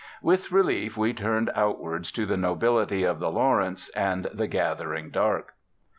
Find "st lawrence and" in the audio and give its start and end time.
3.27-4.25